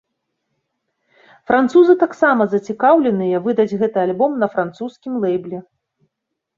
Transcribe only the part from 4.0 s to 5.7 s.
альбом на французскім лэйбле.